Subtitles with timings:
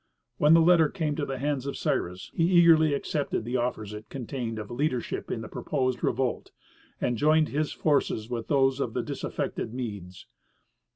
[0.39, 4.09] When the letter came to the hands of Cyrus he eagerly accepted the offers it
[4.09, 6.49] contained of leadership in the proposed revolt,
[6.99, 10.25] and joined his forces with those of the disaffected Medes.